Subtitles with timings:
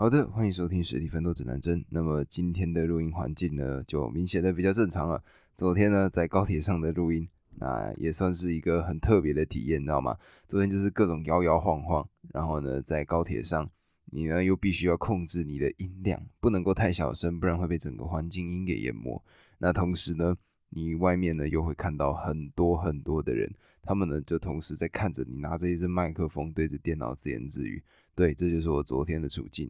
[0.00, 1.84] 好的，欢迎收听实体奋斗指南针。
[1.88, 5.20] 那么今天的录音环境呢，就明显的比较正常了。
[5.56, 10.16] 昨天呢，在高铁上的录音，那也算是一个很特别的体验，你知道吗？
[10.48, 13.68] 昨天就是各种摇摇晃晃，然后呢，在高铁上，
[14.04, 19.20] 你呢又必须要控制你的音量，不能够太小声，不然会被整个环境音给淹没。
[19.58, 20.36] 那同时呢，
[20.68, 23.52] 你外面呢又会看到很多很多的人，
[23.82, 27.82] 他们呢就同时在看着你拿着一支麦克风对着电脑自言自语。
[28.14, 29.68] 对，这就是我昨天的处境。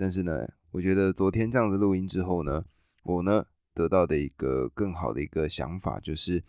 [0.00, 2.64] 但是呢，我觉得昨天这样子录音之后呢，
[3.02, 6.44] 我呢得到的一个更好的一个想法就是，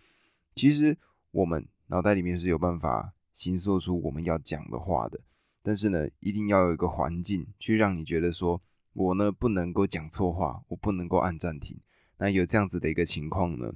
[0.53, 0.95] 其实
[1.31, 5.19] 我们脑袋里面是有办法形塑出我们要讲的话的。
[5.63, 8.61] 但是呢，一定要有一个环境去让你觉得说，
[8.93, 11.75] 我呢不能够讲错话，我不能够按暂停。
[12.19, 13.73] 那有这样子的一个情况呢，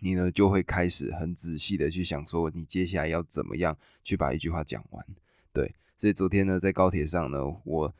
[0.00, 5.06] 你呢就会开始很仔细的去想说，你接下来要怎么样去把一句话讲完。
[5.50, 7.94] 对，所以昨天呢，在高铁上呢，我。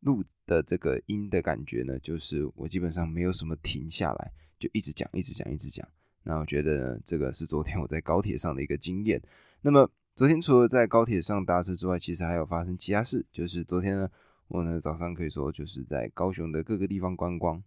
[0.00, 5.86] 录的这个音的感觉呢，就是我基本上没有什么停下来，就一直讲，一直讲，一直讲。
[6.22, 9.20] 那我觉得呢，这个是昨天我在高铁上的一个经验。
[9.62, 13.24] 那么昨天除了在高铁上搭车之外，其实还有发生其他事。
[13.32, 14.10] 就是昨天呢，
[14.48, 17.62] 我呢早上可以说就是在高雄的各个地方观光。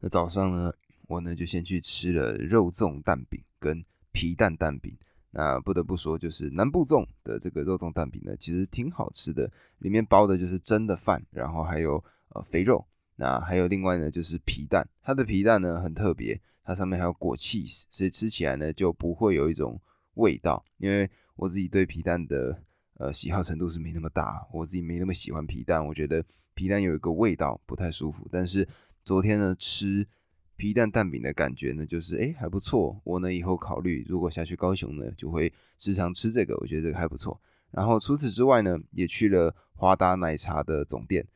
[0.00, 0.72] 那早上呢，
[1.08, 4.96] 我呢就先去吃了肉粽蛋饼跟皮蛋蛋饼。
[5.38, 12.82] 那不得不说，就是南部粽的这个肉粽蛋饼呢，其实挺好吃的，里面包的就是蒸的饭，然后还有呃肥肉，
[13.16, 19.78] 那还有另外呢就是皮蛋，它的皮蛋呢很特别，它上面还有裹 cheese，所以吃起来呢就不会有一种
[20.14, 20.64] 味道。
[20.78, 22.58] 因为我自己对皮蛋的
[22.94, 28.26] 呃喜好程度是没那么大，我自己没那么喜欢皮蛋，我觉得皮蛋有一个味道不太舒服。
[28.32, 28.66] 但是
[29.04, 30.08] 昨天呢吃。
[30.56, 32.98] 皮蛋蛋饼的感觉呢，就是哎还不错。
[33.04, 36.56] 我呢以后考虑，如果下去高雄呢，就会时常吃这个。
[36.58, 37.38] 我觉得这个还不错。
[37.70, 41.26] 然后除此之外呢，也去了华达奶茶的总店。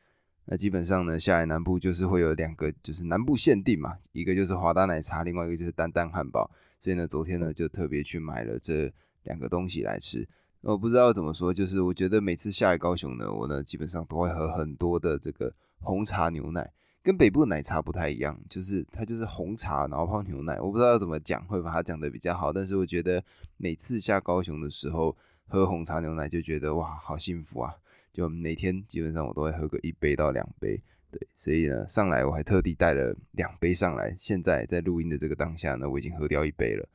[0.45, 6.49] 那基本上呢，下来南部就是会有两个，就是南部限定嘛，一个就是华达奶茶，另外一个就是丹丹汉堡。
[6.79, 8.91] 所以呢，昨天呢就特别去买了这
[9.23, 10.27] 两个东西来吃。
[10.61, 16.71] 我不知道怎么说，就是我觉得每次下来高雄呢，我呢基本上都会喝很多的这个红茶牛奶。
[17.03, 20.59] 跟北部奶茶不太一样，就是它就是红茶，然后泡牛奶。
[20.59, 22.53] 我不知道要怎么讲，会把它讲的比较好。
[22.53, 23.23] 但是我觉得
[23.57, 25.15] 每次下高雄的时候
[25.47, 27.73] 喝红茶牛奶，就觉得哇，好幸福啊！
[28.13, 30.79] 就每天基本上我都会喝个一杯到两杯，
[31.09, 31.27] 对。
[31.37, 34.15] 所以呢，上来我还特地带了两杯上来。
[34.19, 36.87] 现在在录音的这个当下呢，我已经喝掉一杯了。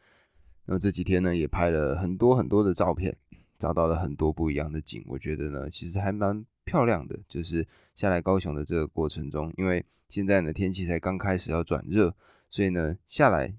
[0.67, 3.17] 那么这几天呢，也拍了很多很多的照片，
[3.59, 5.03] 找到了很多不一样的景。
[5.09, 7.19] 我觉得呢，其实还蛮漂亮的。
[7.29, 12.15] 就是下来高雄的这个过程中，因为现在呢，天气才刚开始要转热，
[12.49, 13.53] 所以呢，下来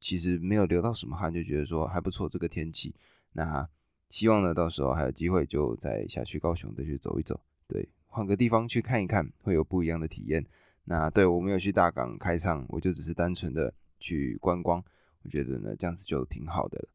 [0.00, 2.94] 其实没有流到什么汗，就觉得说还不错这个天气。
[3.32, 3.68] 那
[4.08, 10.46] 希望呢，到时候还有机会就再下去高雄再去走一走，对，换个地方去看一看，会有不一样的体验。
[10.84, 14.82] 那对我没有去大港开唱，我就只是单纯的去观光，
[15.24, 16.88] 我觉得呢这样子就挺好的。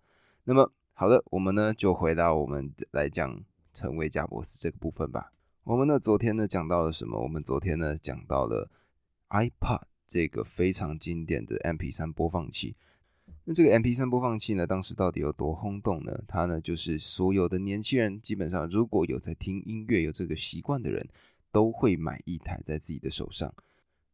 [0.45, 3.43] 那么好的，我们呢就回到我们来讲
[3.73, 5.33] 成为贾博士这个部分吧。
[5.65, 7.21] 我们呢昨天呢讲到了什么？
[7.21, 8.69] 我们昨天呢讲到了。
[9.33, 12.75] iPod 这个非常经典的 MP3 播放器，
[13.45, 16.23] 那这个 MP3 播放器呢，当时到底有多轰动呢？
[16.27, 21.09] 它呢，就是所有的年轻人基本上如果有在听音乐、有这个习惯的人，
[21.51, 23.51] 都会买一台在自己的手上。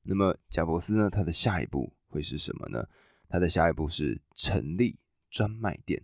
[0.03, 2.88] 那么贾伯斯呢，他的下一步会是什么呢？
[3.28, 4.97] 他的下一步是成立
[5.29, 6.02] 专卖店。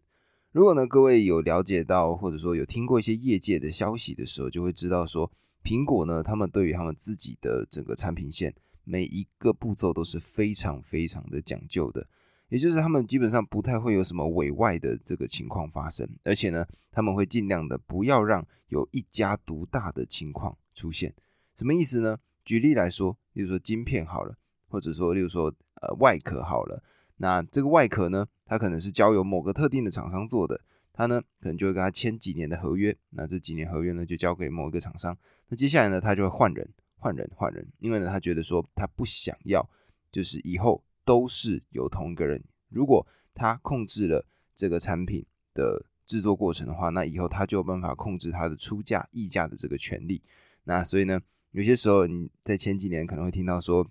[0.52, 5.32] 如果呢，各位有了解到或者说有听过一些业界的消息的时候，就会知道说，
[5.64, 8.54] 苹果呢，他们对于他们自己的整个产品线。
[8.86, 12.08] 每一个步骤都是非常非常的讲究的，
[12.50, 21.14] 也就是他们基本上不太会有什么委外的这个情况发生，而且呢，他们会尽量的不要让有一家独大的情况出现。
[21.56, 22.18] 什么意思呢？
[22.46, 24.38] 举例来说，例如说晶片好了，
[24.68, 26.84] 或者说例如说呃外壳好了，
[27.18, 30.62] 那这个外壳呢，它可能是交由某个特定的厂商做的，
[30.94, 35.18] 他呢可能就会跟他签几年的合约，那这几年合约呢就交给某一个厂商，
[35.50, 36.70] 那接下来呢他就会换人。
[37.06, 39.64] 换人换人，因为呢，他觉得说他不想要，
[40.12, 42.44] 就是以后都是由同一个人。
[42.70, 44.26] 如果他控制了
[44.56, 45.24] 这个产品
[45.54, 50.20] 的制作过程的话，那以后他就有办法控制他的出价溢价的这个权利。
[50.64, 51.22] 那所以呢，
[51.52, 53.88] 有些时候你在前几年可能会听到说，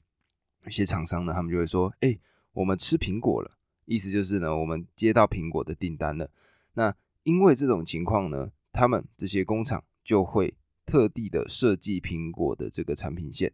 [0.65, 2.19] 有些厂商呢，他们就会说：“哎，
[2.53, 3.57] 我们吃苹果了。”
[3.87, 6.29] 意思就是呢，我们接到苹果的订单了。
[6.73, 10.53] 那因为这种情况呢，他们这些工厂就会。
[10.87, 13.53] 特地的设计苹果的这个产品线，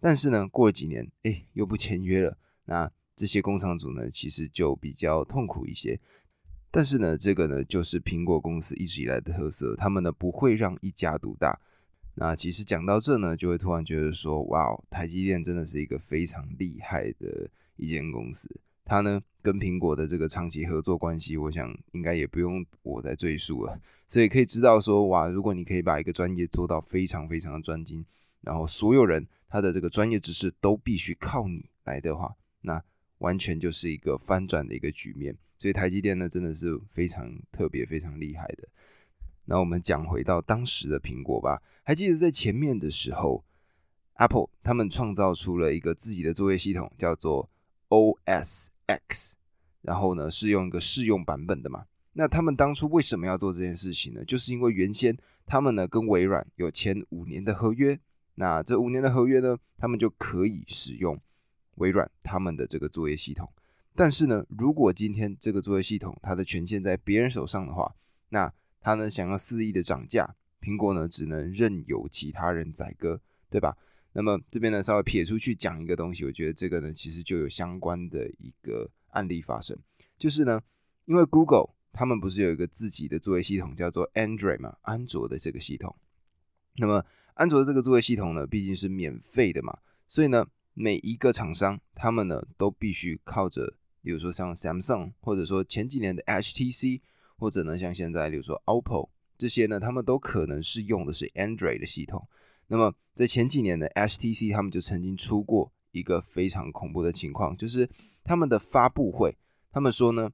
[0.00, 2.36] 但是呢，过了几年，哎，又不签约了。
[2.66, 5.98] 那这些工厂主呢，其实就比较痛苦一些。
[6.70, 11.58] 但是呢，这个呢，就是苹果公司一直以来的特色，他们呢不会让一家独大。
[12.16, 18.48] 那其实讲到这呢，就会突然觉得说，哇，台积电真的是一个非常厉害的一间公司。
[18.84, 23.78] 它呢跟苹果的这个长期合作关系，我想应该也不用我再赘述了。
[24.08, 28.02] 所以可以知道说，哇，如果你可以把一个专业做到非常非常的专精，
[28.40, 32.82] 然后所有人他的这个专业知识都必须靠你来的话，那
[33.18, 35.36] 完全就是一个翻转的一个局面。
[35.58, 38.66] 所以台积电呢真的是非常特别、非常厉害的。
[39.44, 43.44] 那我们讲回到当时的苹果吧，还记得在前面的时候
[44.14, 47.50] ，Apple 他们创造出了一个自己的作业系统，叫做
[47.90, 49.36] OS X，
[49.82, 51.86] 然后呢是用一个试用版本的嘛。
[52.12, 54.24] 那他们当初为什么要做这件事情呢？
[54.24, 55.16] 就是因为原先
[55.46, 57.98] 他们呢跟微软有签五年的合约，
[58.36, 61.20] 那这五年的合约呢，他们就可以使用
[61.76, 63.50] 微软他们的这个作业系统。
[63.96, 67.94] 但是呢，如果今天这个作业系统它的权限在别人手上的话，
[68.28, 73.20] 那他呢想要肆意的涨价，苹果呢只能任由其他人宰割，
[73.50, 73.76] 对吧？
[74.14, 79.76] 那么这边呢稍微撇出去讲一个东西，我觉得这个呢其实就有相关的一个案例发生，
[80.18, 80.62] 就是呢，
[81.04, 85.94] 因为 Google 他们不是有一个自己的作业系统叫做 Android 嘛，安卓的这个系统。
[86.76, 89.78] 那么安卓的这个作业系统呢，毕竟是免费的嘛，
[90.08, 97.02] 所以呢每一个厂商他们呢都必须靠着，比如说像 Samsung，或者说前几年的 HTC。
[97.36, 102.26] 或者呢，像现在，比如说 OPPO 这些呢，他们都可能是用的是 Android 的系统。
[102.68, 107.88] 那么在前几年呢，HTC 他们就曾经出过一个非常恐怖的情况，就是
[108.22, 109.36] 他们的发布会，
[109.70, 110.30] 他们说呢，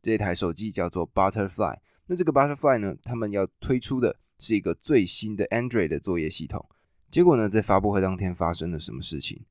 [0.00, 1.78] 这台手机叫做 Butterfly。
[2.06, 6.68] 那这个 Butterfly 呢，他们要推出的是一个最新的 Android 的作业系统。
[7.10, 9.44] 结果呢，在发布会当天发生了什么事情？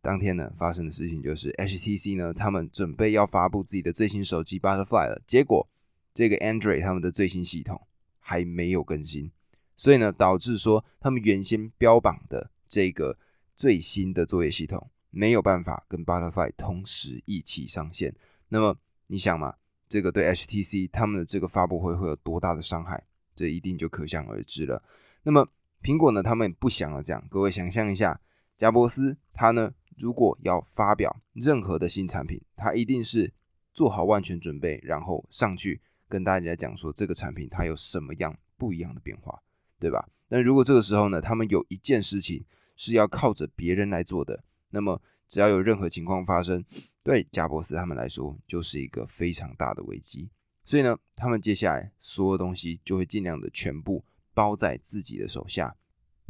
[0.00, 5.68] 当天呢，发生的事情就是 HTC 呢，他们准备要发布自己的最新手机 Butterfly 了，结果。
[6.14, 7.86] 这个 Android 他们的最新系统
[8.18, 9.32] 还没有更新，
[9.76, 13.16] 所以呢，导致说他们原先标榜的这个
[13.54, 18.14] 最新的作业系统没有办法跟 Butterfly 同时一起上线。
[18.48, 18.76] 那么
[19.06, 19.54] 你想嘛，
[19.88, 23.04] 这个对 HTC 他们的这个发布会会有多大的伤害？
[23.34, 24.82] 这一定就可想而知了。
[25.22, 25.48] 那么
[25.82, 27.24] 苹果呢，他们不想要这样。
[27.30, 28.20] 各位想象一下，
[28.56, 33.32] 贾伯斯他呢，如果要发表任何的新产品，他一定是
[33.72, 35.80] 做好万全准备，然后上去。
[36.08, 39.42] 跟大家讲说这个产品它有什么样不一样的变化，
[39.82, 40.08] 对吧？
[40.28, 42.44] 但如果这个时候呢，他们有一件事情
[42.76, 46.64] 是要靠着别人来做的，那么只要有任何情况发生，
[47.02, 50.30] 对贾伯斯他们来说就是一个非常大的危机。
[50.64, 55.74] 所以呢，他们接下来所有东西就会尽量的全部包在自己的手下。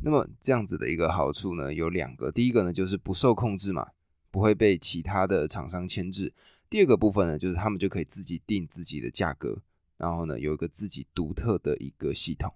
[0.02, 3.87] 那么这样子的一个好处呢，有两个，第一个呢就是不受控制嘛，
[4.31, 6.32] 不会被其他的厂商牵制。
[6.70, 9.62] 第二个部分呢，就是他们就可以自己定自己的价格。
[9.98, 12.52] 然后呢，有一个自己独特的一个系统。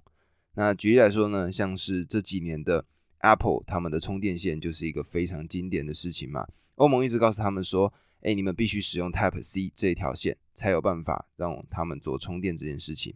[0.56, 2.85] 那举例来说呢，像是这几年的
[3.20, 6.47] Apple，他们的充电线就是一个非常经典的事情嘛。
[6.75, 7.93] 欧盟一直告诉他们说，
[8.23, 13.14] 哎，你们必须使用 Type C 这一条线，才有办法让他们做充电这件事情。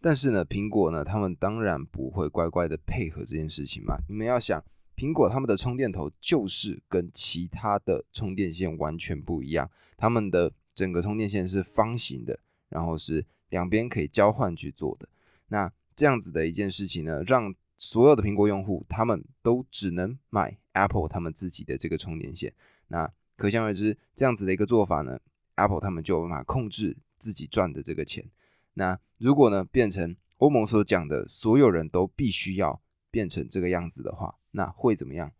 [0.00, 3.96] 但是呢，苹果呢，他们当然不会乖乖的配合这件事情嘛。
[4.08, 4.62] 你们要想，
[4.96, 12.38] 苹果他们的充电头就是跟其他的充电线完全不一样，他们的整个充电线是方形的，
[12.68, 13.24] 然后是。
[13.50, 15.08] 两边可以交换去做的，
[15.48, 15.68] 那
[16.00, 22.54] 这样子的一件事情呢，让所有的苹果用户他们都只能买 Apple 他们自己的这个充电线。
[22.88, 25.20] 那可想而知，这样子的一个做法呢
[25.56, 28.24] ，Apple 他们就有办法控制自己赚的这个钱。
[28.72, 32.80] 那如果呢变成欧盟所讲的，所有人都必须要
[33.10, 35.30] 变成这个样子的话，那会怎么样？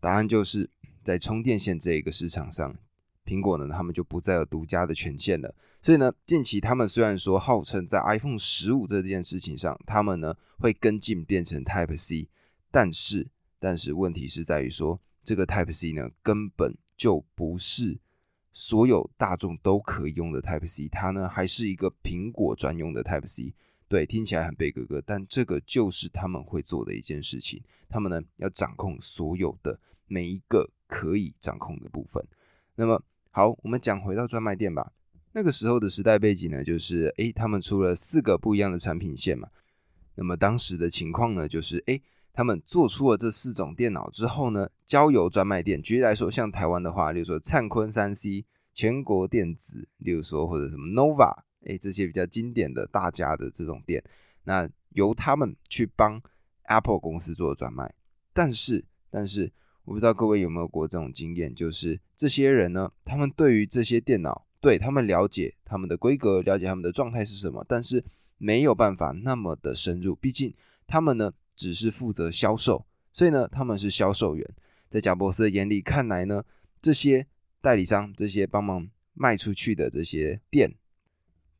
[0.00, 0.68] 答案就是
[1.04, 2.76] 在充电线这一个市场上，
[3.24, 5.54] 苹果呢他们就不再有独家的权限了。
[5.80, 12.28] 所以呢，近期他们虽然说号称在 iPhone 十五这件事情上，他们呢会跟进变成 Type C，
[12.70, 17.98] 但是但是问题是在于说，这个 Type C 呢根本就不是
[18.52, 23.54] 所有大众都可以用的 Type C，它呢还是一个苹果专用的 Type C。
[23.88, 27.62] 对，听起来很贝格格，但这个就是他们会做的一件事情。
[27.88, 32.24] 他们呢要掌控所有的每一个可以掌控的部分。
[32.74, 33.02] 那么
[33.34, 34.92] 好，我们讲回到专卖店吧。
[35.32, 39.48] 那个时候的时代背景呢，就是诶，他们出了四个不一样的产品线嘛。
[40.16, 42.02] 那么当时的情况呢，就是诶，
[42.34, 45.80] 他们做出了这四种电脑之后呢，交由专卖店。
[45.80, 51.34] 举例来说，像台湾的话，例如说灿坤三 C、全国电子，例如说或者什么 Nova，
[51.64, 54.04] 诶，这些比较经典的大家的这种店，
[54.44, 56.20] 那由他们去帮
[56.64, 57.94] Apple 公司做专卖。
[58.34, 59.50] 但是，但是
[59.84, 64.46] 我不知道各位有没有过这种经验，就是这些人呢，他们对于这些电脑。
[64.62, 68.04] 对他们了解他们的规格，了解他们的状态是什么，但是
[68.38, 70.54] 没有办法那么的深入，毕竟
[70.86, 74.48] 他们呢只是负责销售，所以呢，他们是销售员。
[74.88, 76.44] 在贾伯斯的眼里看来呢，
[76.80, 77.26] 这些
[77.60, 80.72] 代理商、这些帮忙卖出去的这些店、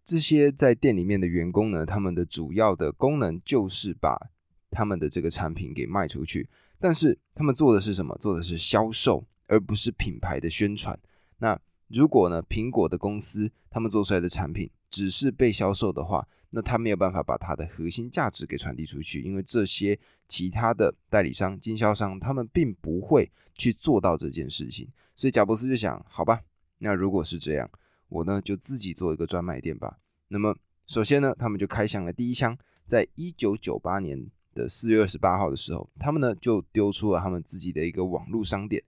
[0.05, 4.31] 这些在店里面的员工呢，他们的主要的功能就是把
[4.71, 6.49] 他们的这个产品给卖出去。
[6.83, 8.13] 但是他们做的是什么？
[8.19, 10.99] 做的是销售，而不是品牌的宣传。
[11.39, 19.97] 那如果呢，苹果的公司他们做出来的产品只是被销售的话，那他没有办法把它的核心价值给传递出去，因为这些
[20.27, 24.89] 其他的代理商、经销商他们并不会去做到这件事情。
[25.15, 26.43] 所以贾伯斯就想，好吧，
[26.79, 27.71] 那如果是这样，
[28.09, 29.99] 我呢就自己做一个专卖店吧。
[30.27, 30.57] 那么
[30.89, 34.29] 首先呢，他们就开响了第一枪，在一九九八年。
[34.55, 38.83] 的四月二十八号的时候，他们呢就丢出了他们自己的一个网络商店，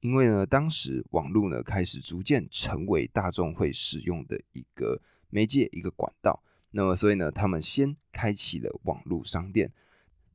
[0.00, 9.72] 因为呢当时网络呢开始逐渐成为大众会使用的一个媒介一个管道，那么所以呢他们先开启了网络商店，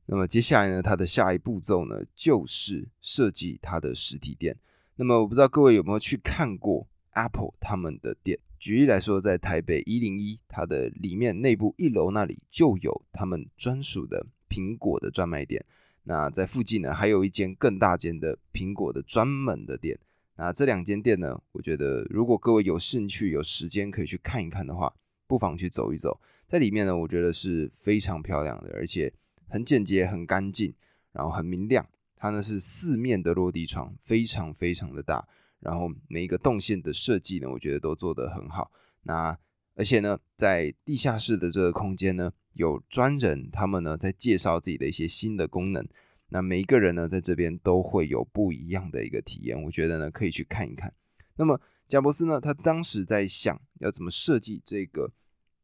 [0.06, 4.56] 那么接下来呢它的下一步骤呢就是设计它的实体店，
[4.96, 8.38] 那么我不知道各位有没有去看过 Apple 他们的店。
[8.58, 15.64] 举例来说，在台北一零一，它的里面内部一楼那里就有他们专属的苹果的专卖店。
[16.04, 19.98] 那在附近呢，还有一间更大间的苹果的专门的店。
[20.36, 24.94] 那这两间店呢，我觉得如果各位有兴趣、有时间可以去看一看的话，
[25.26, 26.20] 不妨去走一走。
[26.48, 29.12] 在里面呢，我觉得是非常漂亮的，而且
[29.48, 30.72] 很简洁、很干净，
[31.12, 31.86] 然后很明亮。
[32.16, 35.28] 它呢是四面的落地窗，非常非常的大。
[35.60, 38.70] 然后每一个动线的设计呢，我觉得都做得很好。
[39.02, 39.36] 那
[39.74, 45.88] 而且呢，在地下室的这个空间呢，有专人他们呢在介绍自己的一些新的功能。
[46.28, 50.92] 那每一个人呢在这边都会有不一样的一个体验，我觉得呢可以去看一看。
[51.36, 55.10] 那么贾伯斯呢，他当时在想要怎么设计这个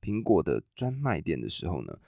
[0.01, 1.99] 苹果的专卖店的时候呢，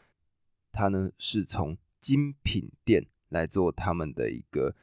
[0.73, 4.75] 他呢是从精品店来做他们的一个。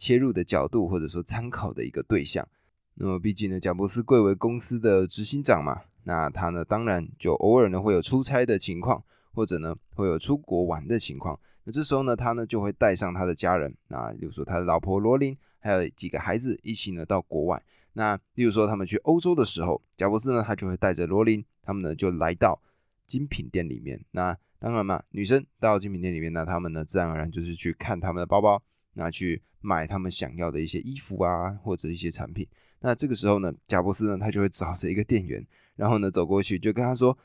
[0.00, 2.48] 切入的角度，或者说参考的一个对象。
[2.94, 11.38] 那么，毕竟呢，贾伯斯贵为公司的执行长嘛，那他呢，当然就偶尔呢会有出差的情况，或者呢会有出国玩的情况。
[11.64, 17.62] 那这时候呢，他呢就会带上他的家人，那比如说他的老婆罗琳，还有几个孩子一起呢到国外。
[17.92, 22.60] 那例如说他们去欧洲的时候，贾伯斯呢他就会带着罗琳，他们呢就来到
[23.06, 24.00] 精品店里面。
[24.12, 28.62] 那当然嘛，女生到精品店里面，那他们呢自然而然就是去看他们的包包。
[28.94, 32.44] 那去买他们想要的一些衣服啊，或者一些产品。
[32.80, 35.44] 那这个时候呢，贾伯斯呢，他就会找着一个店员，
[35.76, 37.16] 然后呢走过去，就跟他说：“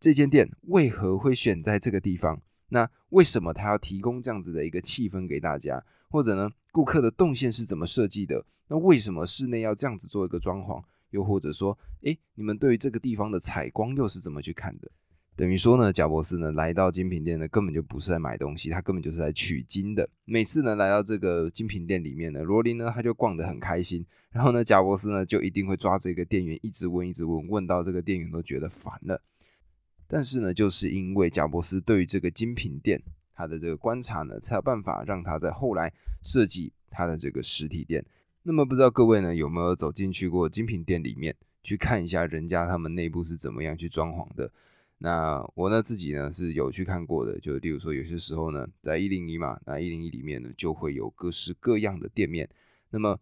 [0.00, 2.40] 这间店为何会选在这个地方？
[2.68, 5.84] 那为什么他要提供这样子的一个气氛给大家？
[6.08, 8.44] 或者呢，顾客的动线是怎么设计的？
[8.68, 10.80] 那为什么室内要这样子做一个装潢？
[11.10, 14.88] 又或者说，诶，你们对于这个地方的采光又是怎么去看的？”
[15.34, 20.08] 等于说呢，贾博士呢来到精品店呢，根本就不是在买东西，他根本就是来取经的。
[20.24, 29.20] 每次呢来到这个精品店里面呢，罗琳呢他就逛得很开心，然后呢贾博士呢就一定会抓着一个店员一直问一直问，问到这个店员都觉得烦了。
[30.08, 33.00] 但是呢，就是因为贾博斯对于这个精品店
[33.34, 38.04] 他的这个观察呢，才有办法让他在后来设计他的这个实体店。
[38.42, 44.50] 那么不知道各位呢有没有走进去过精品店里面去看一下人家他们内部是怎么样去装潢的？
[45.00, 52.48] 那我呢自己呢是有去看过的，就例如说有些时候呢，在一零一嘛，那一零一里面呢就会有各式各样的店面。
[52.90, 53.20] 那么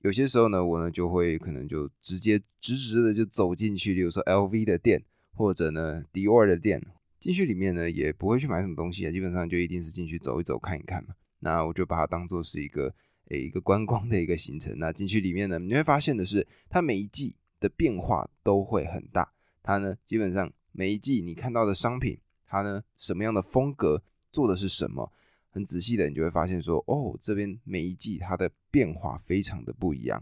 [0.00, 5.02] 有些时候呢，我呢就会可能就直接直直的就走进去，例如说 LV 的店
[5.34, 6.80] 或者呢 Dior 的店，
[7.20, 11.14] 进去里面呢也不会去买什么东西啊，基本上就一定是进去走一走看一看嘛。
[11.40, 12.94] 那我就把它当做是一个
[13.28, 14.78] 诶一个观光的一个行程。
[14.78, 20.52] 那进去里面呢，你会发现的是，它每一季的变化都会很大，它呢基本上。
[20.76, 25.12] 每一季你看到的商品，它呢什么样的风格，做的是什么，
[25.50, 30.20] 很仔细的，你就会发现说，哦，这边每一季它的变化非常的不一样。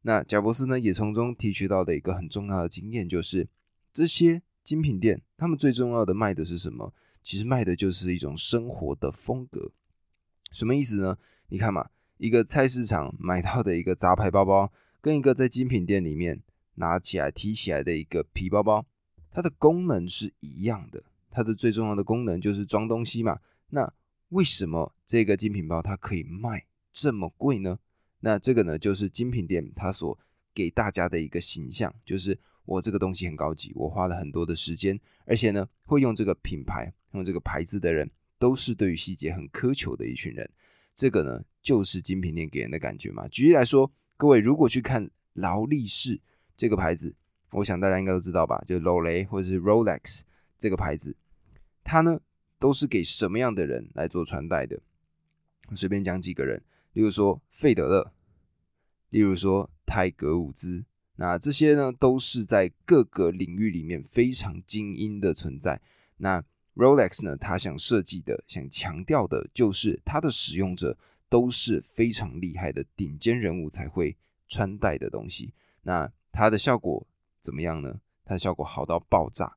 [0.00, 3.46] 那贾博士呢也从中提取到的一个很重要的经验，就是
[3.92, 6.94] 这些精品店，他们最重要的卖的是什么？
[7.22, 9.70] 其实卖的就是一种生活的风格。
[10.52, 11.18] 什么意思呢？
[11.48, 16.42] 你看嘛，一个菜市场买到的一个杂牌包包，跟一个在精品店里面
[16.76, 18.86] 拿起来提起来的一个皮包包。
[19.30, 23.38] 它的功能是一样的，它的最重要的功能就是装东西嘛。
[23.68, 23.92] 那
[24.30, 27.78] 为什么这个精品包它可以卖这么贵呢？
[28.20, 30.18] 那这个呢，就是精品店它所
[30.52, 32.38] 给大家的一个形象，就是
[32.70, 38.08] 我这个东西很高级，我花了很多的时间，而且呢，会用这个品牌、用这个牌子的人，
[38.38, 40.48] 都是对于细节很苛求的一群人。
[40.94, 43.26] 这个呢，就是精品店给人的感觉嘛。
[43.26, 46.20] 举例来说，各位如果去看劳力士
[46.56, 47.12] 这个牌子。
[47.50, 50.20] 我想大家应该都知道吧，就劳雷或者是 Rolex
[50.56, 51.16] 这个牌子，
[51.82, 52.20] 它呢
[52.60, 54.80] 都是给什么样的人来做穿戴的？
[55.74, 56.62] 随便讲几个人，
[56.92, 58.12] 例如说费德勒，
[59.08, 60.84] 例如说泰格伍兹，
[61.20, 65.78] 那这些呢都是在各个领域里面非常精英的存在。
[66.16, 66.42] 那
[66.74, 70.96] Rolex 呢，他想设计的、想强调的就是它的使用者
[71.28, 74.16] 都是非常厉害的顶尖人物才会
[74.48, 75.52] 穿戴的东西。
[75.82, 77.06] 那它的效果
[77.42, 78.00] 怎么样呢？
[78.24, 79.54] 它的效果好到爆炸。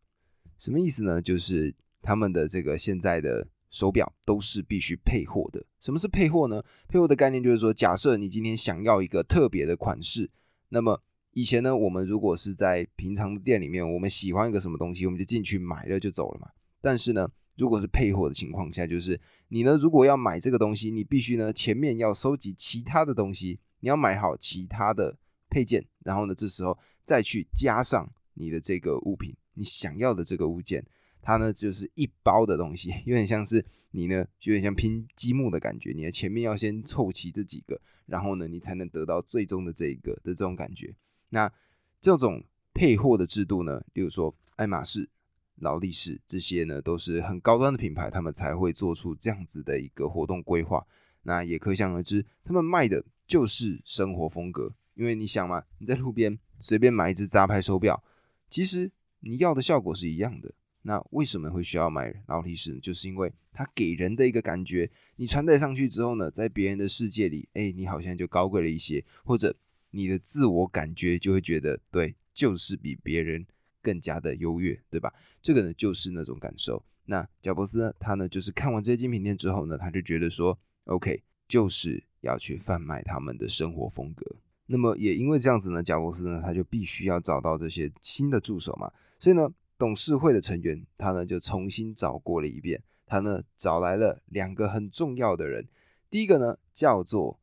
[0.58, 1.22] 什么意思呢？
[1.22, 5.66] 就是他们的这个现在的手表都是必须配货的。
[5.80, 6.62] 什么是配货呢？
[6.90, 10.30] 配货的概念就是说，假设你今天想要一个特别的款式，
[10.68, 11.02] 那么
[11.34, 16.48] 以前呢，我们如果是在平常的店里面，我们喜欢一个什么东西，我们就进去买了就走了嘛。
[16.80, 25.18] 但是呢，如果是配货的情况下，就是你呢，如果要买这个东西，你必须呢前面要收集其他的东西，你要买好其他的
[25.50, 29.36] 配件，然后呢，这时候再去加上你的这个物品。
[29.56, 30.84] 你想要的这个物件，
[31.22, 35.94] 它呢就是一包的东西， 有点像是你呢，有点像拼积木的感觉。
[35.96, 40.96] 你的前面要先凑齐这几个，然后呢，你才能得到最终的这一个的这种感觉。
[41.34, 41.52] 那
[42.00, 45.10] 这种配货的制度呢，例如说爱马仕、
[45.56, 50.86] 劳力士这些呢，都是很高端的品牌，他们才会做出这样子的一个活动规划。
[51.24, 54.74] 那也可想而知，他们卖的就是生活风格。
[54.94, 58.04] 因为你想嘛，你在路边随便买一只杂牌手表，
[58.50, 58.92] 其实。
[59.26, 62.80] 你要的效果是一样的，那为什么会需要买劳力士呢？
[62.82, 69.56] 就是因为它给人的一个感觉，你穿戴上去之后呢，在别人的世界里，哎，你好像就高贵了一些，或者
[69.94, 73.46] 你的自我感觉就会觉得，对，就是比别人
[73.82, 75.14] 更加的优越，对吧？
[75.42, 76.84] 这个呢，就是那种感受。
[77.06, 84.26] 那贾伯斯呢，他呢，就是看完这些精品店之后呢，他就觉得说，OK，就是要去贩卖他们的生活风格。
[84.66, 88.92] 那么也因为这样子呢，贾伯斯呢，他就必须要找到这些新的助手嘛。
[89.20, 89.48] 所以呢，
[89.78, 95.68] 董事会的成员他呢就重新找过了一遍，他呢找来了两个很重要的人，
[96.10, 97.38] 第一个呢叫做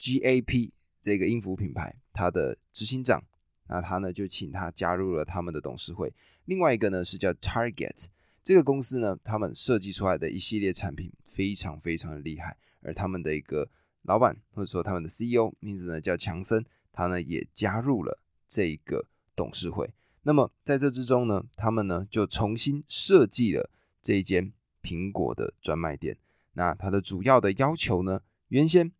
[0.00, 0.70] GAP
[1.04, 3.22] 这个音符品牌，他的执行长，
[3.68, 6.10] 那他呢就请他加入了他们的董事会。
[6.46, 8.06] 另外一个呢是叫 Target
[8.42, 13.68] 这个公司呢，他们设计出来的一系列产品非常非常的厉害，而他们的一个
[14.04, 19.04] 老板或者说他们的 CEO 名字呢叫强森，他呢也加入了这个
[19.36, 19.92] 董事会。
[20.22, 23.68] 那么在这之中呢，他们呢就重新设计了
[24.00, 24.50] 这一间
[24.82, 26.16] 苹果的专卖店。
[26.54, 28.90] 那它的主要的要求呢，原先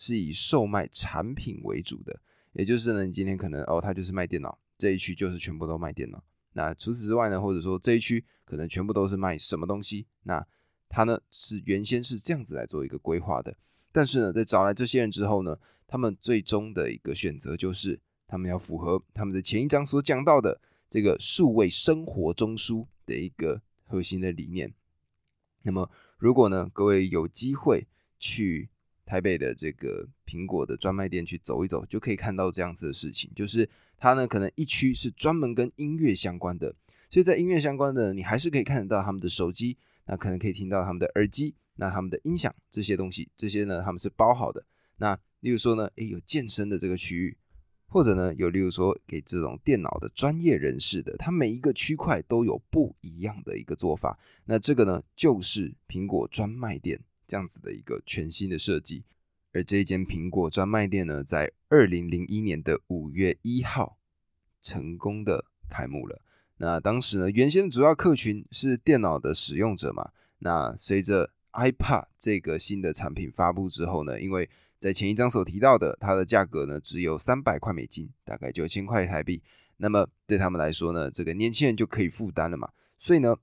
[0.00, 2.18] 是以售卖产品为主的，
[2.54, 6.24] 也就是呢，你今天可能哦，它就是卖电脑这一区，就是全部都卖电脑。
[6.54, 10.06] 那除此之外呢，或者说这一区可能全部都是卖什么东西？
[10.22, 10.42] 那
[10.88, 13.54] 它呢是原先是这样子来做一个规划的。
[13.92, 18.00] 但是呢，在找来这些人之后呢，他们最终的一个选择就是。
[18.32, 24.72] 他们要符合他们的前一章所讲到的这个数位生活中枢的一个核心的理念。
[25.62, 27.88] 那么，如果呢，各位有机会
[28.20, 28.70] 去
[29.10, 33.68] 台北的这个苹果的专卖店去走一走，就可以看到这样子的事情，就是
[33.98, 36.72] 它呢可能一区是专门跟音乐相关的，
[37.10, 44.64] 所以在音乐相关的，你还是可以看得到他们的手机，那可能可以听到他们的耳机，那他们的音响这些东西，这些呢他们是包好的。
[44.98, 47.36] 那例如说呢，诶，有健身的这个区域。
[47.92, 54.16] 或者呢，有例如说给这种电脑的专业人士的，它每一个区块都有不一样的一个做法。
[54.44, 59.04] 那这个呢，就是苹果专卖店这样子的一个全新的设计。
[59.52, 63.96] 而这间苹果专卖店呢，在二零零一年的五月一号
[64.60, 66.20] 成功的开幕了。
[66.56, 70.10] 那当时呢，原先的主要客群是电脑的使用者嘛。
[70.38, 79.42] 那随着 iPad 这个新的产品发布之后呢，因为在前一章所提到的，它的价格呢只有三百块美金，大概九千块台币。
[79.78, 82.70] 那么对他们来说呢，这个年轻人就可以负担了嘛。
[82.98, 83.34] 所以呢，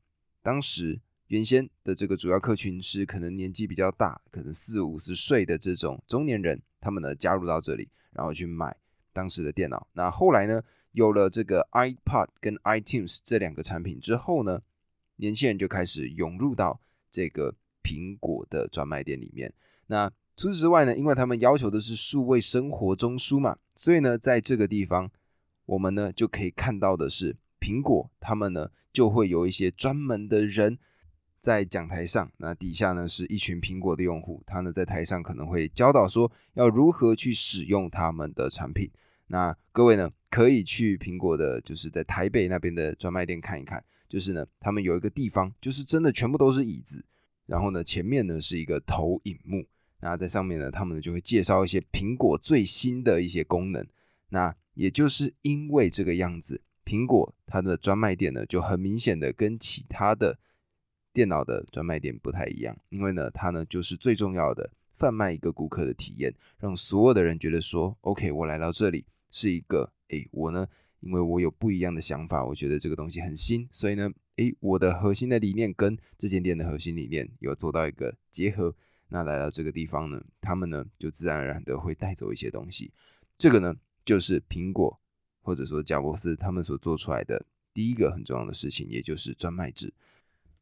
[0.42, 8.76] 当时原先的这个主要客群是可能年纪比较大，可能四五十岁的这种中年人，他们呢加入到这里，然后去买
[9.12, 9.88] 当时的电脑。
[9.94, 10.64] 那后来呢，
[10.94, 14.62] 有了这个 iPad 跟 iTunes 这两个产品之后呢，
[15.18, 16.80] 年轻人就开始涌入到
[17.12, 19.54] 这个苹果的专卖店里面。
[19.88, 25.12] 那除此之外呢，因为他们要求的是数位生活中枢嘛，所以呢，在这个地方，
[25.66, 30.78] 我们呢就可以看到的是，苹果他们呢就会有一些专门的人
[31.40, 38.90] 在讲台上，那底下呢是一群苹果的用户，他呢在台上可能会教导说要如何去使用他们的产品。
[39.28, 47.04] 那各位呢可以去苹果的，就是在台北那边的专卖店看一看，就是呢他们有一个地方，就是真的全部都是椅子，
[47.46, 49.66] 然后呢前面呢是一个投影幕。
[50.00, 53.84] 那在上面呢，他们呢就会介绍一些苹果最新的一些功能。
[54.30, 60.38] 那也就是因为这个样子，苹果它的专卖店呢，就很明显的跟其他的
[61.18, 70.68] 电脑的专卖店不太一样，因为呢，它呢就是最重要的贩卖一个顾客的体验，让所有的人觉得说，OK，我来到这里是一个，诶，我呢，
[71.00, 78.76] 因为我有不一样的想法，我觉得这个东西很新，所以呢，诶，我的核心的理念跟这间店的核心理念有做到一个结合，
[79.10, 82.92] 那来到这个地方呢，他们呢就自然而然的会带走一些东西，
[83.40, 83.76] 这个呢
[84.06, 84.96] 就是苹果
[85.42, 89.92] 或者说贾伯斯他们所做出来的第一个很重要的事情，也就是专卖制。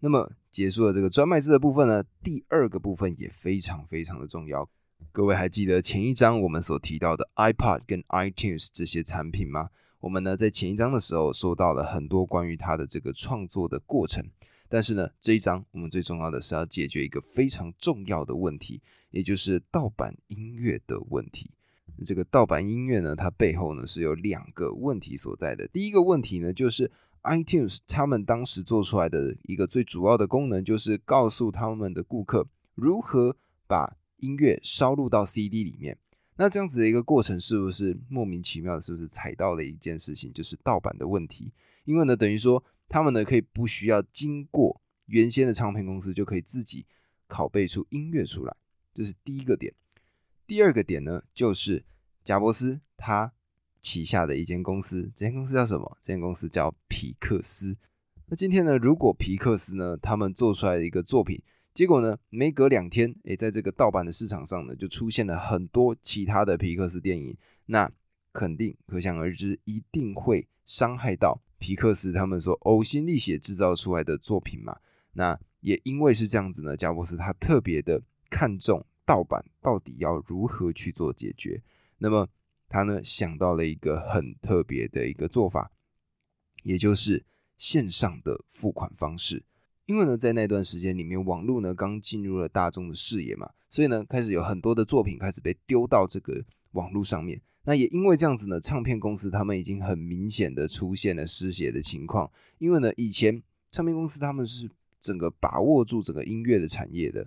[0.05, 4.69] 那么结束了这个专卖制的部分呢，第二个部分也非常非常的重要。
[5.11, 9.71] 各位还记得前一章我们所提到的 iPod 跟 iTunes 这些产品吗？
[9.99, 14.23] 我们呢在前一章的时候说到了很多关于它的这个创作的过程，
[14.69, 21.49] 但是呢这一章我们最重要的是要解决一个非常重要的问题，也就是盗版音乐的问题。
[22.03, 25.67] 这个盗版音乐呢，它背后呢是有两个问题所在的。
[25.69, 26.91] 第一个问题呢就是。
[27.25, 33.35] iTunes 他们当时做出来的一个最主要的功能，就是告诉他们的顾客如何
[33.67, 35.97] 把音乐烧录到 CD 里面。
[36.38, 38.81] 那这样子的一个过程，是不是莫名其妙的？
[38.81, 41.51] 是不是踩到了一件事情，就是盗版的问题？
[41.85, 46.85] 因为呢，等于说他们呢可以不需要经过原先的唱片公司，就可以自己
[47.29, 48.55] 拷贝出音乐出来。
[48.93, 49.73] 这是第一个点。
[50.45, 51.83] 第二个点呢，就是
[52.23, 53.31] 贾伯斯他。
[53.86, 55.98] 旗下的一间公司，这间公司叫什么？
[56.02, 57.78] 这间公司叫皮克斯。
[58.26, 61.39] 那今天呢，如果皮克斯呢，他们做出来的一个作品，
[61.71, 67.88] 结果呢，没隔两天，诶，在这个盗版的市场上呢，就出现了很多其他的皮克斯电影，那
[68.34, 74.76] 肯定可想而知，一定会伤害到皮克斯他们所呕心沥血制造出来的作品嘛。
[75.13, 81.62] 那也因为是这样子呢，贾布斯他特别的看重盗版到底要如何去做解决。
[82.00, 82.28] 那么。
[82.75, 85.71] 他呢想到了一个很特别的一个做法，
[86.63, 87.23] 也就是
[87.55, 89.41] 线上的付款方式。
[89.85, 97.41] 因为呢，在那段时间里面，网络呢刚进入了大众的视野嘛，所以呢，开始有很多的作品开始被丢到这个网络上面。
[97.63, 102.29] 那也因为这样子呢，唱片公司他们已经很明显的出现了失血的情况。
[102.57, 107.25] 因为呢，以前唱片公司他们是整个把握住整个音乐的产业的。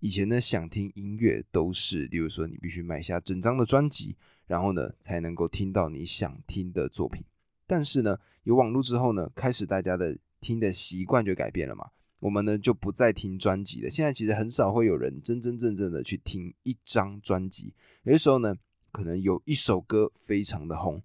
[0.00, 4.16] 以前呢，想听音乐都是，例如说你必须买下整张的专辑。
[4.50, 7.22] 然后呢，才能够听到你想听的作品。
[7.68, 11.88] 但是呢，有网络之后呢，开始大家的听的习惯就改变了嘛。
[12.18, 13.88] 我们呢就不再听专辑了。
[13.88, 17.72] 现在其实很少会有人真真正正的去听一张专辑。
[18.02, 18.56] 有的时候呢，
[18.90, 21.00] 可能有一首歌非常的红，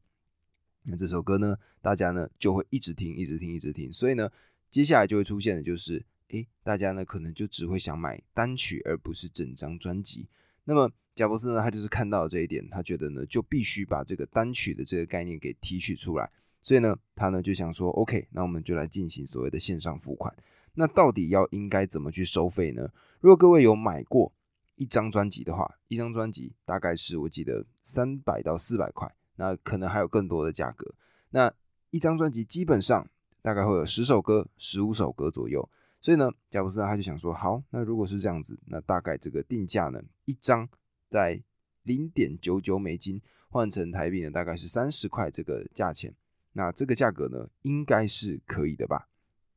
[0.81, 3.93] 那这首歌呢，大家呢就会一直听，一直听，一直听。
[3.93, 4.27] 所以呢，
[4.71, 10.27] 接下来就会出现的就是，诶，大家呢可能就只会想买单曲，而不是整张专辑。
[10.63, 16.29] 那么贾伯斯呢，他就是看到了这一点，他觉得呢，就必须把这个单曲的这个概念给提取出来，
[16.61, 20.35] 所以呢，他呢就想说，OK，那我们就来进行所谓的线上付款。
[20.73, 22.89] 那到底要应该怎么去收费呢？
[23.21, 24.29] 如果各位有买过
[24.75, 30.93] 一张专辑的话，一张专辑大概是我记得三百到四百块，那可能还有更多的价格。
[31.29, 31.49] 那
[31.91, 33.07] 一张专辑基本上
[33.41, 35.69] 大概会有十首歌、十五首歌左右。
[36.01, 40.67] 所以呢，贾布斯他就想说，好，那如果是这样子，那大概这个定价呢，一张。
[41.09, 41.41] 在
[41.83, 46.13] 零点九九美金换成台币呢，大概是三十块这个价钱。
[46.53, 49.07] 那这个价格呢，应该是可以的吧？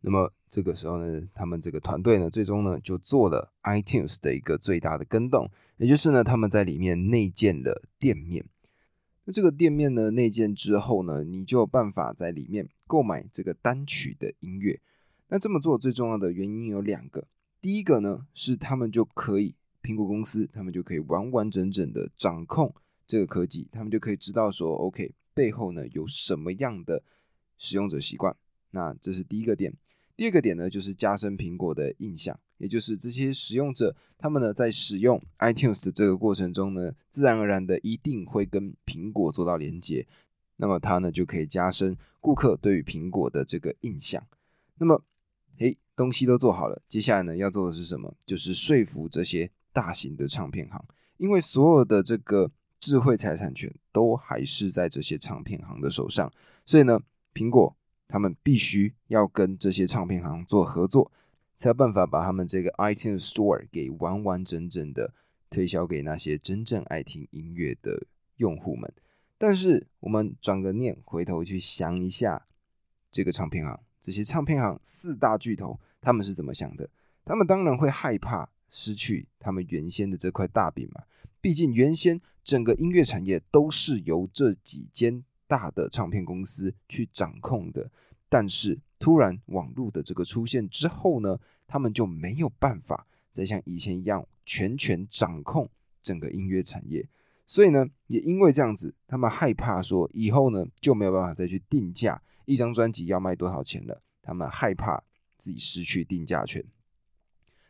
[0.01, 8.45] 那么这个时候呢，他们这个团队呢，最终呢就做了 iTunes 的一个最大的更动，也就是呢，他们在里面内建了店面。
[9.25, 14.81] 那这个店面呢内建之后呢，你就有办法在里面购买这个单曲的音乐。
[15.29, 17.27] 那这么做最重要的原因有两个，
[17.61, 19.55] 第一个呢是他们就可以。
[19.83, 22.75] 苹果公司，他们就可以完完整整的掌控
[23.07, 27.03] 这个科技，他们就可以知道说，OK，背后呢有什么样的
[27.57, 28.37] 使用者习惯。
[28.71, 29.75] 那这是第一个点。
[30.17, 40.05] 第二个点呢，就是加深苹果的印象，也就是这些使用者，他们呢在使用 iTunes 的这个过程中呢，自然而然的一定会跟苹果做到连接，
[40.57, 44.27] 那么它呢就可以加深顾客对于苹果的这个印象。
[44.79, 45.05] 那么，
[45.57, 48.13] 嘿，东西都做好了，接下来呢要做的是什么？
[48.27, 49.49] 就是说服这些。
[49.79, 50.85] 大型的唱片行，
[51.19, 56.29] 因为所有的这个智慧财产权都还是在这些唱片行的手上，
[56.65, 57.01] 所以呢，
[57.33, 57.77] 苹果
[58.09, 61.13] 他们必须要跟这些唱片行做合作，
[61.57, 65.15] 才有办法把他们这个 iTunes Store 给完完整整的
[65.49, 68.05] 推销给那些真正爱听音乐的
[68.39, 68.93] 用户们。
[69.39, 72.47] 但是我们转个念，回头去想一下，
[73.13, 76.91] 这个唱片行，这些唱片行四大巨头，他们是怎么想的？
[77.25, 78.49] 他们当然会害怕。
[78.69, 81.03] 失去他们原先的这块大饼嘛？
[81.41, 87.91] 毕竟原先整个音乐产业都是由这几间大的唱片公司去掌控的。
[88.29, 95.71] 但是突然网络的这个出现之后呢，他们就没有办法再像以前一样全权掌控
[96.03, 97.09] 整个音乐产业。
[97.47, 104.03] 所以呢，也因为这样子，他们害怕说以后呢就没有办法再去定价一张专辑要卖多少钱了。
[104.21, 105.03] 他们害怕
[105.39, 106.63] 自己失去定价权。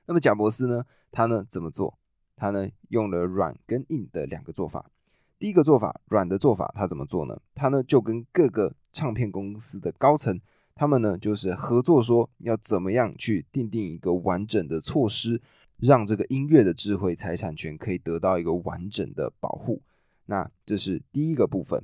[0.09, 1.97] 那么贾伯斯呢，他呢怎么做？
[2.35, 4.91] 他呢用了软跟硬的两个做法。
[5.39, 7.39] 第一个做法，软的做法，他怎么做呢？
[7.55, 10.41] 他呢就跟各个唱片公司的高层，
[10.75, 15.41] 他们呢就是合作，说要怎么样去定定一个完整的措施。
[15.77, 19.81] 让这个音乐的智慧财产权可以得到一个完整的保护，
[20.27, 21.81] 那这是第一个部分。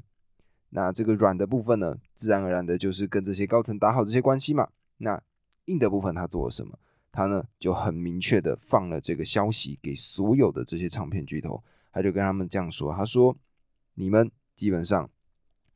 [0.71, 4.69] 那这个软的部分呢，自然而然的就是跟这些高层打好这些关系嘛。
[4.97, 5.23] 那
[5.67, 6.77] 硬的部分他做了什么？
[7.15, 13.37] 他呢就很明确的放了这个消息给所有的这些唱片巨头，他就跟他们这样说：他说，
[13.95, 15.09] 你们基本上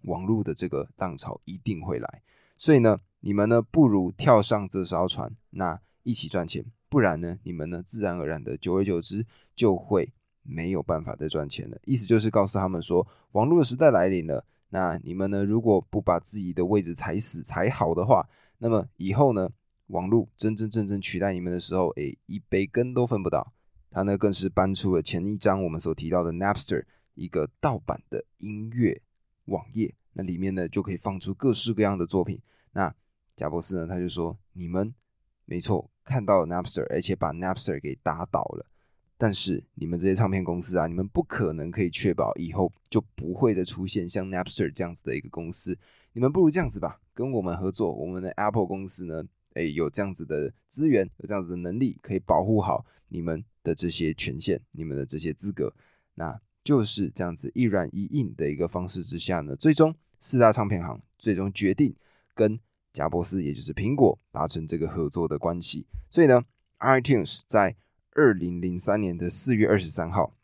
[0.03, 2.23] 网络的这个浪潮一定会来，
[2.57, 6.65] 所以呢，你们呢不如跳上这艘船，那一起赚钱。
[6.89, 9.25] 不然呢，你们呢，自然而然的，久而久之
[9.55, 11.79] 就会没有办法再赚钱了。
[11.85, 14.45] 意思就是告诉他们说，网络的时代来临了。
[14.71, 19.51] 那你们呢，如果不把自己的位置踩死踩好的话，那么以后呢，
[19.89, 23.53] 网络真真正正取代你们的时候，哎，一杯羹都分不到。
[23.91, 29.03] 他呢，更是搬出了前一章我们所提到的 Napster 一个盗版的音乐
[29.47, 32.41] 网页，那里面呢就可以放出各式各样的作品。
[32.73, 32.95] 那
[33.37, 34.95] 贾博士呢，他就说，你们
[35.45, 35.91] 没错。
[36.05, 38.65] 看到了 Napster，而且把 Napster 给打倒了。
[39.19, 45.77] 但是你们这些唱片公司啊，你们不可能可以确保以后就不会再出现像 Napster 这样子的一个公司。
[46.15, 49.23] 你们不如这样子吧，跟我们合作，我们的 Apple 公司呢，
[49.55, 55.75] 诶，有这样子的资源，有这样子的能力，可以保护好你们的这些权限，你们的这些资格。
[56.15, 61.95] 那就是这样子一软一硬的一个方式之下呢，最终四大唱片行最终决定
[62.35, 62.59] 跟。
[62.91, 65.87] 贾伯斯，也就是苹果，达成这个合作的关系。
[66.11, 66.43] 所以呢
[66.81, 67.77] ，iTunes 在
[68.13, 70.35] 二零零三年的四月二十三号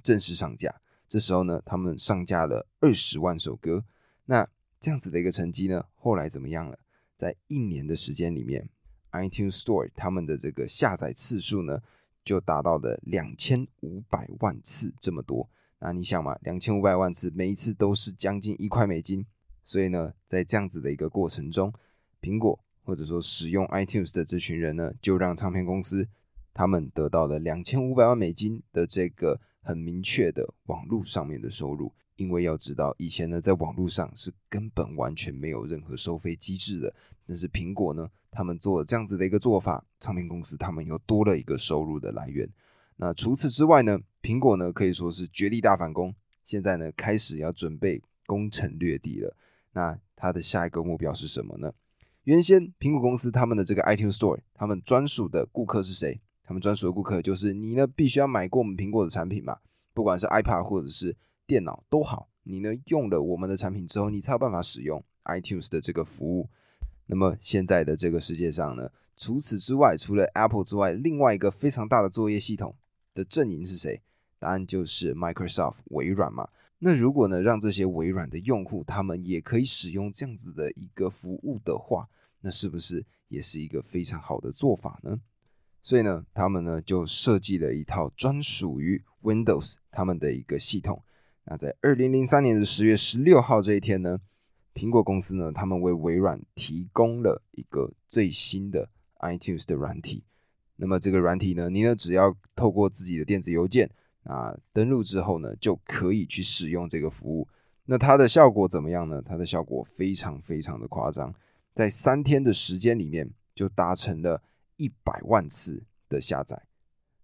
[0.00, 0.80] 正式上架。
[1.08, 3.84] 这时候呢，他们上架了二十万首歌。
[4.26, 4.46] 那
[4.78, 6.78] 这样子的一个成绩呢，后来怎么样了？
[7.20, 8.66] 在一年的时间里面
[9.12, 11.82] ，iTunes Store 他们的这个下载次数呢，
[12.24, 15.50] 就达到了两千五百万次这么多。
[15.80, 19.26] 那你想嘛，两千五百万次，每一次都是将近一块美金。
[19.62, 21.70] 所以呢，在这样子的一个过程中，
[22.22, 26.08] 苹果或者说使用 iTunes 的这群人呢，就让唱片公司
[26.54, 31.92] 他们得到了两千五百万美金的这个很明确的网络上面的收入。
[32.20, 36.94] 因为要知道，以前呢，在网络上是根本完全没有任何收费机制的。
[37.26, 42.46] 但是苹果呢，他们做了这样子的一个做法，唱片公司他们又多了一个收入的来源。
[42.96, 49.34] 那除此之外呢，苹果呢可以说是绝地大反攻，现在呢开始要准备攻城略地了。
[49.72, 51.72] 那它的下一个目标是什么呢？
[52.24, 56.20] 原先苹果公司他们的这个 iTunes Store，他们专属的顾客是谁？
[56.44, 59.56] 他们专属的顾客就是你呢，必须要买过我们苹果的产品嘛，
[59.94, 61.16] 不管是 iPad 或者是
[61.50, 66.48] 电脑都好，你呢用了我们的产品之后，你才有办法使用 iTunes 的这个服务。
[67.06, 72.76] 那么现在的这个世界上呢，除此之外，除了 Apple 之外，另外一个非常大的作业系统
[73.14, 74.00] 的阵营是谁？
[74.38, 76.48] 答案就是 Microsoft 微软嘛。
[76.78, 82.08] 那如果呢，让这些微软的用户他们也可以使用这样子的一个服务的话，
[82.42, 85.18] 那是不是也是一个非常好的做法呢？
[85.82, 91.02] 所以呢，他们呢就设计了一套专属于 Windows 他们的一个系统。
[91.44, 94.18] 那在二零零三年的十月十六号这一天呢，
[94.74, 98.88] 苹果公司呢，他们为微软提供了一个最新的
[99.20, 100.24] iTunes 的软体。
[100.76, 103.90] 那么这个软体呢，你呢只要透过自己的电子邮件。
[104.24, 107.48] 啊，登录之后呢，就可以去使用这个服务。
[107.86, 109.22] 那它的效果怎么样呢？
[109.22, 111.34] 它的效果非常非常的夸张，
[111.72, 114.42] 在三天的时间里面就达成了
[114.76, 116.62] 一百万次的下载。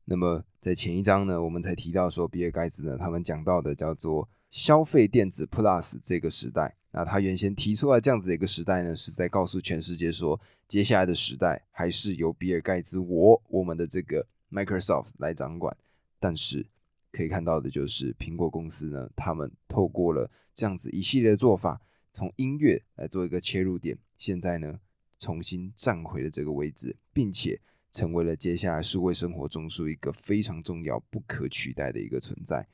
[0.07, 6.75] 那么在前一章呢，我们才提到说，比尔盖茨呢，他们讲到的叫做消费电子 Plus 这个时代。
[6.91, 15.77] 那他原先提出来这样子的一个时代呢，是在告诉全世界说，接下来的时代还是由比尔盖茨我我们的这个 Microsoft 来掌管。
[16.19, 16.67] 但是
[17.13, 24.81] 可以看到的就是，苹果公司呢，他们透过了这样子一系列的做法，从音乐来做一个切入点，现在呢，
[25.21, 27.61] 重新站回了这个位置，并且
[27.97, 32.69] 成为了接下来数位生活中属一个非常重要、不可取代的一个存在。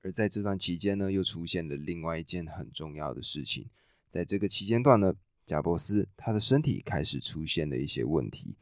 [0.00, 3.68] 而在这段期间呢，又出现了另外一件很重要的事情，
[4.08, 5.12] 在这个期间段呢，
[5.44, 8.54] 贾伯斯他的身体开始出现了一些问题，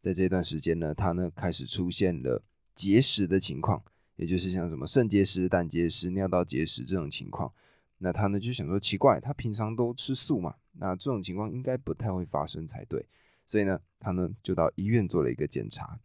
[0.00, 2.42] 在这段时间呢，他呢开始出现了
[2.74, 3.84] 结石的情况。
[4.16, 7.52] 也就是像什么肾结石、胆结石、尿道结石这种情况，
[7.98, 13.04] 那他呢就想说奇怪，他平常都吃素嘛，那这种情况应该不太会发生才对，
[13.46, 15.98] 所以呢，他呢就到医院做了一个检查，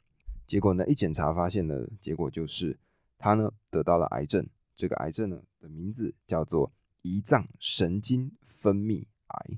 [0.46, 2.78] 结果呢一检查发现呢，结果就是
[3.18, 4.48] 他呢得到了癌症。
[4.76, 6.72] 这个癌症呢的名字叫做
[7.04, 9.58] 胰脏神经分泌癌。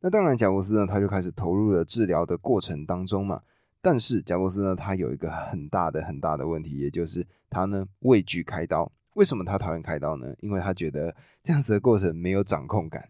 [0.00, 3.42] 那当然，贾伯斯呢他就开始投入了治疗的过程当中嘛。
[3.80, 8.90] 但是贾伯斯呢他有一个很大的很大的问题，也就是他呢畏惧开刀。
[9.14, 10.34] 为什么他讨厌开刀呢？
[10.40, 13.08] 因为他觉得这样子的过程没有掌控感。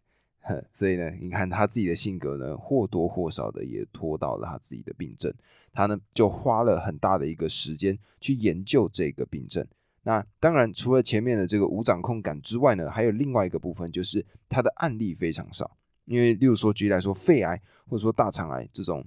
[0.73, 5.33] 所以呢，你看他自己的性格呢，或多或少的也拖到了他自己的病症。
[5.73, 9.67] 他呢就花了很大的一个时间去研究这个病症。
[10.03, 15.77] 那当然，除了前面的这个无掌控感之外呢，还有另外一个部分，就是他的案例非常少。
[16.05, 19.05] 因为，例如说，举例来说，肺癌或者说大肠癌这种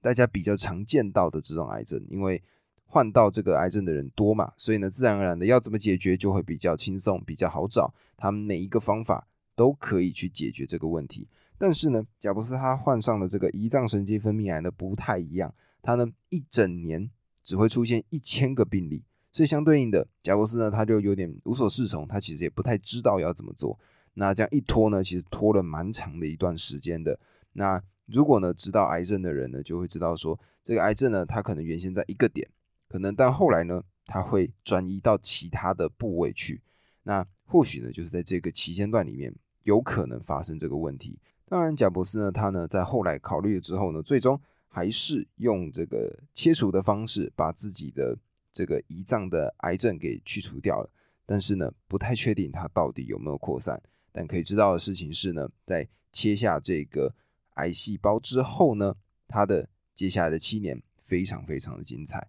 [0.00, 2.42] 大家比较常见到的这种癌症，因为
[2.86, 7.92] 患到这个癌症的人多嘛，所以呢，自然而然的要怎么解决就会比较轻松，比较好找。
[8.16, 11.28] 他们每一个方法都可以去解决这个问题。
[11.56, 17.10] 但是呢，贾布斯他患上的这个胰脏神经分泌癌呢不太一样，他呢一整年
[17.42, 19.04] 只会出现一千个病例。
[19.32, 23.78] 所以相对应的，贾伯斯呢，他就有点无所适从，他其实也不太知道要怎么做。
[24.14, 27.18] 那这样一拖呢，其实拖了蛮长的一段时间的。
[27.54, 32.48] 那如果呢知道癌症的人呢，就会知道说，这个癌症呢，它可能原先在一个点，
[32.88, 36.60] 可能但后来呢，它会转移到其他的部位去。
[37.02, 39.34] 那或许呢，就是在这个期间段里面，
[39.64, 41.18] 有可能发生这个问题。
[41.44, 48.16] 当然，贾博士呢，他呢在后来考虑了之后呢，最终还是用这个切除的方式，把自己的。
[48.56, 50.88] 这个胰脏的癌症给去除掉了，
[51.26, 53.82] 但是呢，不太确定它到底有没有扩散。
[54.12, 57.12] 但可以知道的事情是呢，在切下这个
[57.54, 58.94] 癌细胞之后呢，
[59.26, 62.28] 他的接下来的七年非常非常的精彩。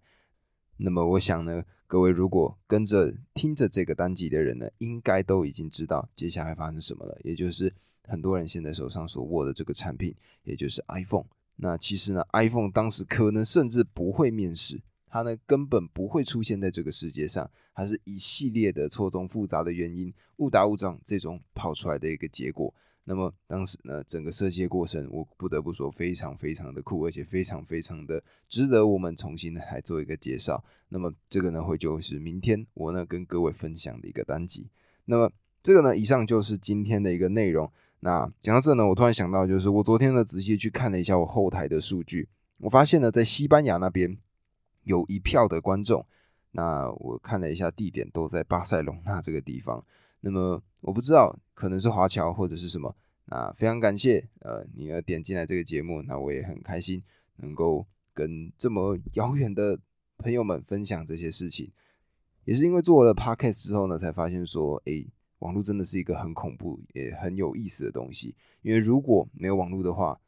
[0.78, 1.64] 那么我想呢，
[1.96, 11.24] 各位如果跟着听着这个单集的人呢，应该都已经知道接下来发生什么了，也就是很多人现在手上所握的这个产品，也就是 iPhone。
[11.56, 14.82] 那其实呢，iPhone 当时可能甚至不会面世。
[15.08, 22.74] 它呢根本不会出现在这个世界上，它是一系列的错综复杂的原因，误打误撞这种跑出来的一个结果。
[23.06, 30.64] 那么当时呢，整个设计过程，我不得不说非常非常的酷，而且非常非常的值得我们重新来做一个介绍。
[30.90, 34.68] 那么这个呢会就是明天我呢跟各位分享的一个单集。
[35.06, 35.32] 那么
[35.64, 37.72] 这个呢以上就是今天的一个内容。
[38.02, 44.18] 那讲到这呢，我突然想到，就是我昨天呢仔细去看了一下我后台的数据，我发现呢在西班牙那边。
[44.84, 46.06] 有一票的观众，
[46.52, 49.84] 那我看了一下地点，都在巴塞隆纳这个地方。
[50.26, 52.96] 那么我不知道，可能是华侨或者是什么。
[53.26, 57.04] 那非常感谢，呃，你要点进来这个节目，那我也很开心，
[57.36, 59.80] 能够跟这么遥远的
[60.18, 61.72] 朋友们分享这些事情。
[62.46, 65.06] 也是因为做了 podcast 之后呢，才发现说，哎，
[65.40, 68.36] 网络真的是一个很恐怖也很有意思的东西。
[68.64, 70.20] 因为如果没有网络的话，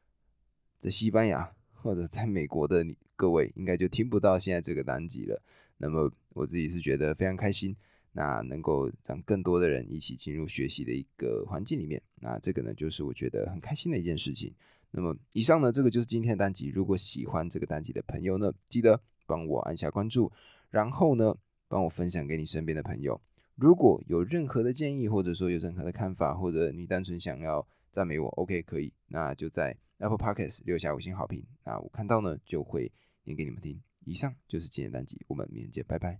[0.78, 1.52] 在西班牙。
[1.80, 5.42] 或者在美国的你各位应该就听不到现在这个单集了。
[5.78, 7.74] 那么我自己是觉得非常开心，
[8.18, 14.52] 那能够让更多的人一起进入学习的一个环境里面，那这个呢就是我觉得很开心的一件事情。
[14.90, 16.70] 那么以上呢这个就是今天的单集。
[16.70, 20.32] 如果喜欢这个单集的朋友呢，记得帮我按下关注，
[20.72, 23.22] 然后呢帮我分享给你身边的朋友。
[23.56, 29.78] 如果有任何的建议，或者说有任何的看法，或者你单纯想要赞美我，OK 可以，那就在。
[30.00, 32.92] Apple Podcast 留下五星好评，那我看到呢就会
[33.24, 33.82] 念给你们听。
[34.06, 36.20] 以上就是今天单集，我们明天见，拜拜。